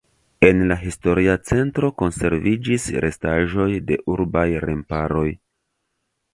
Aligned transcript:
En 0.47 0.61
la 0.69 0.77
historia 0.87 1.35
centro 1.49 1.91
konserviĝis 2.03 2.89
restaĵoj 3.07 3.69
de 3.93 4.01
urbaj 4.17 4.49
remparoj. 4.67 5.29